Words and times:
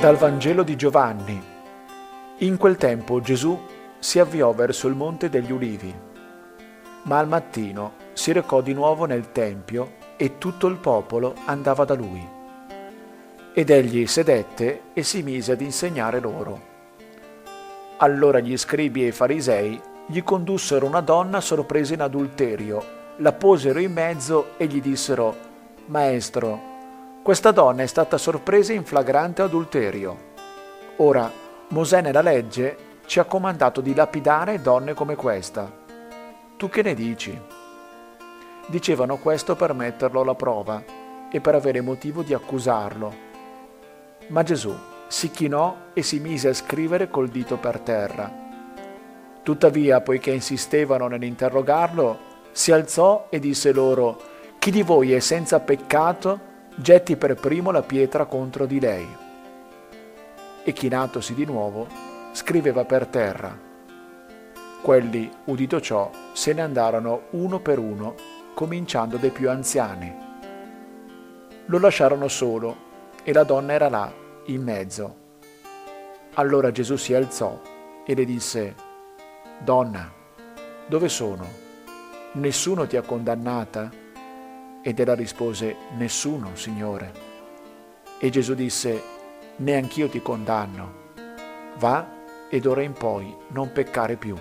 Dal 0.00 0.16
Vangelo 0.16 0.62
di 0.62 0.76
Giovanni. 0.76 1.38
In 2.38 2.56
quel 2.56 2.78
tempo 2.78 3.20
Gesù 3.20 3.60
si 3.98 4.18
avviò 4.18 4.50
verso 4.54 4.88
il 4.88 4.94
monte 4.94 5.28
degli 5.28 5.52
ulivi, 5.52 5.94
ma 7.02 7.18
al 7.18 7.28
mattino 7.28 7.92
si 8.14 8.32
recò 8.32 8.62
di 8.62 8.72
nuovo 8.72 9.04
nel 9.04 9.30
Tempio 9.30 9.96
e 10.16 10.38
tutto 10.38 10.68
il 10.68 10.78
popolo 10.78 11.34
andava 11.44 11.84
da 11.84 11.92
lui. 11.92 12.26
Ed 13.52 13.68
egli 13.68 14.06
sedette 14.06 14.84
e 14.94 15.02
si 15.02 15.22
mise 15.22 15.52
ad 15.52 15.60
insegnare 15.60 16.18
loro. 16.18 16.60
Allora 17.98 18.40
gli 18.40 18.56
scribi 18.56 19.04
e 19.04 19.08
i 19.08 19.12
farisei 19.12 19.78
gli 20.06 20.22
condussero 20.22 20.86
una 20.86 21.02
donna 21.02 21.42
sorpresa 21.42 21.92
in 21.92 22.00
adulterio, 22.00 22.82
la 23.18 23.32
posero 23.32 23.78
in 23.78 23.92
mezzo 23.92 24.52
e 24.56 24.64
gli 24.64 24.80
dissero, 24.80 25.36
Maestro, 25.88 26.69
questa 27.22 27.50
donna 27.50 27.82
è 27.82 27.86
stata 27.86 28.16
sorpresa 28.16 28.72
in 28.72 28.84
flagrante 28.84 29.42
adulterio. 29.42 30.28
Ora, 30.96 31.30
Mosè 31.68 32.00
nella 32.00 32.22
legge 32.22 32.76
ci 33.04 33.20
ha 33.20 33.24
comandato 33.24 33.82
di 33.82 33.94
lapidare 33.94 34.62
donne 34.62 34.94
come 34.94 35.16
questa. 35.16 35.70
Tu 36.56 36.68
che 36.70 36.82
ne 36.82 36.94
dici? 36.94 37.38
Dicevano 38.66 39.18
questo 39.18 39.54
per 39.54 39.74
metterlo 39.74 40.22
alla 40.22 40.34
prova 40.34 40.82
e 41.30 41.40
per 41.40 41.54
avere 41.54 41.82
motivo 41.82 42.22
di 42.22 42.32
accusarlo. 42.32 43.14
Ma 44.28 44.42
Gesù 44.42 44.74
si 45.06 45.30
chinò 45.30 45.76
e 45.92 46.02
si 46.02 46.20
mise 46.20 46.48
a 46.48 46.54
scrivere 46.54 47.10
col 47.10 47.28
dito 47.28 47.58
per 47.58 47.80
terra. 47.80 48.32
Tuttavia, 49.42 50.00
poiché 50.00 50.30
insistevano 50.30 51.06
nell'interrogarlo, 51.06 52.18
si 52.52 52.72
alzò 52.72 53.26
e 53.28 53.38
disse 53.38 53.72
loro, 53.72 54.18
Chi 54.58 54.70
di 54.70 54.82
voi 54.82 55.12
è 55.12 55.20
senza 55.20 55.60
peccato? 55.60 56.48
Getti 56.80 57.16
per 57.16 57.34
primo 57.34 57.70
la 57.70 57.82
pietra 57.82 58.24
contro 58.24 58.64
di 58.64 58.80
lei. 58.80 59.06
E 60.64 60.72
chinatosi 60.72 61.34
di 61.34 61.44
nuovo, 61.44 61.86
scriveva 62.32 62.86
per 62.86 63.06
terra. 63.06 63.54
Quelli, 64.80 65.30
udito 65.44 65.78
ciò, 65.78 66.10
se 66.32 66.54
ne 66.54 66.62
andarono 66.62 67.24
uno 67.32 67.60
per 67.60 67.78
uno, 67.78 68.14
cominciando 68.54 69.18
dai 69.18 69.30
più 69.30 69.50
anziani. 69.50 70.28
Lo 71.66 71.78
lasciarono 71.78 72.28
solo 72.28 72.88
e 73.24 73.32
la 73.34 73.44
donna 73.44 73.74
era 73.74 73.90
là, 73.90 74.10
in 74.46 74.62
mezzo. 74.62 75.16
Allora 76.34 76.70
Gesù 76.70 76.96
si 76.96 77.12
alzò 77.12 77.60
e 78.06 78.14
le 78.14 78.24
disse, 78.24 78.74
Donna, 79.58 80.10
dove 80.86 81.10
sono? 81.10 81.46
Nessuno 82.32 82.86
ti 82.86 82.96
ha 82.96 83.02
condannata? 83.02 83.99
Ed 84.82 84.98
ella 84.98 85.14
rispose, 85.14 85.76
Nessuno, 85.98 86.56
Signore. 86.56 87.12
E 88.18 88.30
Gesù 88.30 88.54
disse, 88.54 89.02
Neanch'io 89.56 90.08
ti 90.08 90.22
condanno. 90.22 91.08
Va 91.76 92.18
ed 92.48 92.64
ora 92.64 92.80
in 92.80 92.94
poi 92.94 93.36
non 93.48 93.72
peccare 93.72 94.16
più. 94.16 94.36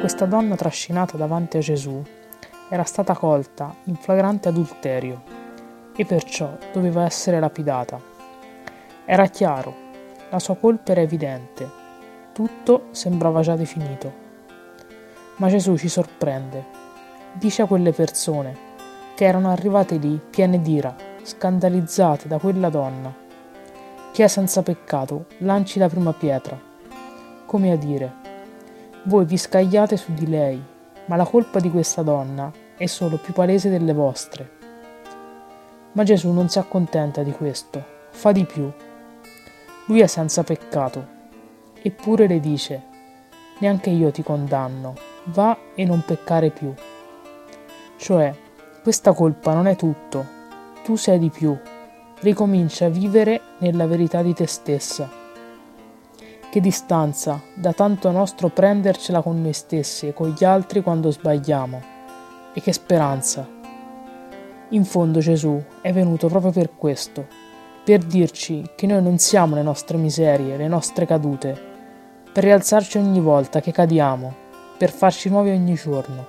Questa 0.00 0.26
donna 0.26 0.54
trascinata 0.54 1.16
davanti 1.16 1.56
a 1.56 1.60
Gesù 1.60 2.02
era 2.68 2.84
stata 2.84 3.14
colta 3.14 3.74
in 3.84 3.96
flagrante 3.96 4.48
adulterio 4.48 5.33
e 5.96 6.04
perciò 6.04 6.56
doveva 6.72 7.04
essere 7.04 7.38
lapidata. 7.40 8.00
Era 9.04 9.26
chiaro, 9.26 9.74
la 10.30 10.38
sua 10.38 10.56
colpa 10.56 10.92
era 10.92 11.00
evidente, 11.00 11.68
tutto 12.32 12.86
sembrava 12.90 13.42
già 13.42 13.54
definito. 13.54 14.22
Ma 15.36 15.48
Gesù 15.48 15.76
ci 15.76 15.88
sorprende, 15.88 16.64
dice 17.32 17.62
a 17.62 17.66
quelle 17.66 17.92
persone 17.92 18.72
che 19.14 19.24
erano 19.24 19.50
arrivate 19.50 19.96
lì 19.96 20.20
piene 20.30 20.60
d'ira, 20.60 20.94
scandalizzate 21.22 22.26
da 22.26 22.38
quella 22.38 22.68
donna. 22.68 23.14
Chi 24.12 24.22
è 24.22 24.26
senza 24.26 24.62
peccato, 24.62 25.26
lanci 25.38 25.78
la 25.78 25.88
prima 25.88 26.12
pietra. 26.12 26.58
Come 27.46 27.72
a 27.72 27.76
dire, 27.76 28.12
voi 29.04 29.24
vi 29.24 29.36
scagliate 29.36 29.96
su 29.96 30.12
di 30.12 30.26
lei, 30.26 30.62
ma 31.06 31.16
la 31.16 31.24
colpa 31.24 31.60
di 31.60 31.70
questa 31.70 32.02
donna 32.02 32.50
è 32.76 32.86
solo 32.86 33.16
più 33.16 33.32
palese 33.32 33.68
delle 33.68 33.92
vostre. 33.92 34.63
Ma 35.94 36.02
Gesù 36.02 36.32
non 36.32 36.48
si 36.48 36.58
accontenta 36.58 37.22
di 37.22 37.30
questo, 37.30 37.82
fa 38.10 38.32
di 38.32 38.44
più. 38.44 38.68
Lui 39.86 40.00
è 40.00 40.08
senza 40.08 40.42
peccato, 40.42 41.06
eppure 41.80 42.26
le 42.26 42.40
dice, 42.40 42.82
neanche 43.58 43.90
io 43.90 44.10
ti 44.10 44.24
condanno, 44.24 44.94
va 45.26 45.56
e 45.74 45.84
non 45.84 46.02
peccare 46.04 46.50
più. 46.50 46.74
Cioè, 47.96 48.34
questa 48.82 49.12
colpa 49.12 49.54
non 49.54 49.68
è 49.68 49.76
tutto, 49.76 50.26
tu 50.82 50.96
sei 50.96 51.20
di 51.20 51.30
più, 51.30 51.56
ricomincia 52.22 52.86
a 52.86 52.90
vivere 52.90 53.40
nella 53.58 53.86
verità 53.86 54.20
di 54.20 54.34
te 54.34 54.48
stessa. 54.48 55.08
Che 56.50 56.60
distanza 56.60 57.40
da 57.54 57.72
tanto 57.72 58.10
nostro 58.10 58.48
prendercela 58.48 59.22
con 59.22 59.40
noi 59.40 59.52
stessi 59.52 60.08
e 60.08 60.12
con 60.12 60.34
gli 60.36 60.44
altri 60.44 60.82
quando 60.82 61.12
sbagliamo. 61.12 61.92
E 62.52 62.60
che 62.60 62.72
speranza 62.72 63.53
in 64.70 64.84
fondo 64.84 65.20
Gesù 65.20 65.62
è 65.80 65.92
venuto 65.92 66.28
proprio 66.28 66.50
per 66.50 66.74
questo, 66.76 67.26
per 67.84 67.98
dirci 68.00 68.64
che 68.74 68.86
noi 68.86 69.02
non 69.02 69.18
siamo 69.18 69.54
le 69.54 69.62
nostre 69.62 69.98
miserie, 69.98 70.56
le 70.56 70.68
nostre 70.68 71.06
cadute, 71.06 71.56
per 72.32 72.44
rialzarci 72.44 72.98
ogni 72.98 73.20
volta 73.20 73.60
che 73.60 73.72
cadiamo, 73.72 74.34
per 74.78 74.90
farci 74.90 75.28
nuovi 75.28 75.50
ogni 75.50 75.74
giorno. 75.74 76.26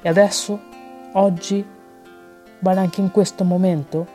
E 0.00 0.08
adesso, 0.08 0.58
oggi, 1.12 1.66
vale 2.60 2.80
anche 2.80 3.00
in 3.00 3.10
questo 3.10 3.44
momento? 3.44 4.06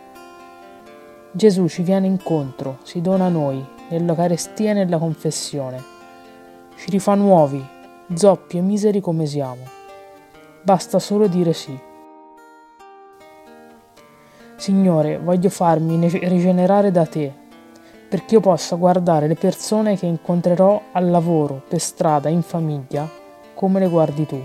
Gesù 1.33 1.67
ci 1.67 1.83
viene 1.83 2.07
incontro, 2.07 2.79
si 2.83 3.01
dona 3.01 3.25
a 3.25 3.29
noi, 3.29 3.63
nell'Eucarestia 3.89 4.71
e 4.71 4.73
nella 4.73 4.97
confessione. 4.97 5.83
Ci 6.77 6.89
rifà 6.89 7.13
nuovi, 7.15 7.63
zoppi 8.13 8.57
e 8.57 8.61
miseri 8.61 9.01
come 9.01 9.25
siamo. 9.25 9.63
Basta 10.63 10.97
solo 10.99 11.27
dire 11.27 11.53
sì. 11.53 11.89
Signore, 14.61 15.17
voglio 15.17 15.49
farmi 15.49 15.97
rigenerare 16.07 16.91
da 16.91 17.07
te, 17.07 17.33
perché 18.07 18.35
io 18.35 18.41
possa 18.41 18.75
guardare 18.75 19.25
le 19.25 19.33
persone 19.33 19.97
che 19.97 20.05
incontrerò 20.05 20.79
al 20.91 21.09
lavoro, 21.09 21.63
per 21.67 21.79
strada, 21.79 22.29
in 22.29 22.43
famiglia, 22.43 23.09
come 23.55 23.79
le 23.79 23.89
guardi 23.89 24.27
tu. 24.27 24.39